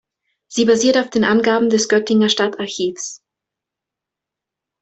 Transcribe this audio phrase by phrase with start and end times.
[0.47, 3.21] Sie basiert auf den Angaben des Göttinger Stadtarchivs.